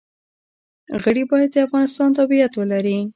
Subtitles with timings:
[1.03, 2.97] غړي باید د افغانستان تابعیت ولري.